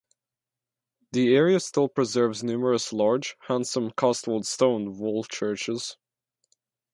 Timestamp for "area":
1.35-1.59